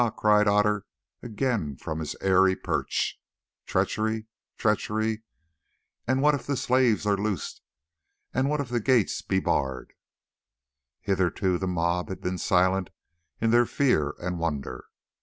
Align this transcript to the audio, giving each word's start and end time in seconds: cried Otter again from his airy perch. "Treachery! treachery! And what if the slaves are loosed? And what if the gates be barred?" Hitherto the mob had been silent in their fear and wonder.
cried 0.17 0.47
Otter 0.47 0.83
again 1.21 1.75
from 1.75 1.99
his 1.99 2.15
airy 2.21 2.55
perch. 2.55 3.21
"Treachery! 3.67 4.25
treachery! 4.57 5.21
And 6.07 6.23
what 6.23 6.33
if 6.33 6.47
the 6.47 6.57
slaves 6.57 7.05
are 7.05 7.15
loosed? 7.15 7.61
And 8.33 8.49
what 8.49 8.59
if 8.61 8.69
the 8.69 8.79
gates 8.79 9.21
be 9.21 9.39
barred?" 9.39 9.93
Hitherto 11.01 11.59
the 11.59 11.67
mob 11.67 12.09
had 12.09 12.19
been 12.21 12.39
silent 12.39 12.89
in 13.39 13.51
their 13.51 13.67
fear 13.67 14.15
and 14.19 14.39
wonder. 14.39 14.85